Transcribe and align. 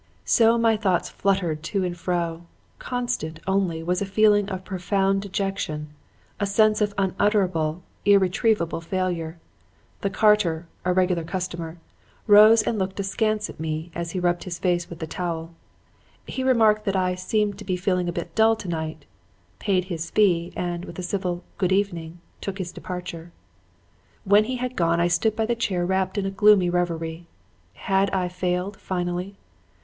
"So 0.25 0.57
my 0.57 0.77
thoughts 0.77 1.09
fluttered 1.09 1.61
to 1.61 1.83
and 1.83 1.95
fro. 1.95 2.47
Constant, 2.79 3.39
only, 3.45 3.83
was 3.83 4.01
a 4.01 4.05
feeling 4.07 4.49
of 4.49 4.65
profound 4.65 5.21
dejection; 5.21 5.89
a 6.39 6.47
sense 6.47 6.81
of 6.81 6.95
unutterable, 6.97 7.83
irretrievable 8.03 8.81
failure. 8.81 9.37
The 10.01 10.09
carter 10.09 10.65
a 10.83 10.91
regular 10.91 11.23
customer 11.23 11.77
rose 12.25 12.63
and 12.63 12.79
looked 12.79 12.99
askance 12.99 13.47
at 13.47 13.59
me 13.59 13.91
as 13.93 14.09
he 14.09 14.19
rubbed 14.19 14.45
his 14.45 14.57
face 14.57 14.89
with 14.89 14.97
the 14.97 15.05
towel. 15.05 15.51
He 16.25 16.43
remarked 16.43 16.85
that 16.85 16.95
I 16.95 17.13
'seemed 17.13 17.59
to 17.59 17.63
be 17.63 17.77
feeling 17.77 18.09
a 18.09 18.11
bit 18.11 18.33
dull 18.33 18.55
tonight,' 18.55 19.05
paid 19.59 19.83
his 19.85 20.09
fee, 20.09 20.51
and, 20.55 20.83
with 20.83 20.97
a 20.97 21.03
civil 21.03 21.43
'good 21.59 21.71
evening,' 21.71 22.19
took 22.41 22.57
his 22.57 22.71
departure. 22.71 23.31
"When 24.23 24.45
he 24.45 24.55
had 24.55 24.75
gone 24.75 24.99
I 24.99 25.09
stood 25.09 25.35
by 25.35 25.45
the 25.45 25.53
chair 25.53 25.85
wrapped 25.85 26.17
in 26.17 26.25
a 26.25 26.31
gloomy 26.31 26.71
reverie. 26.71 27.27
Had 27.75 28.09
I 28.09 28.29
failed 28.29 28.77
finally? 28.77 29.35